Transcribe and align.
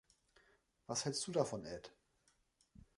Was 0.87 1.05
hältst 1.05 1.27
du 1.27 1.31
davon, 1.31 1.63
Ed? 1.63 1.91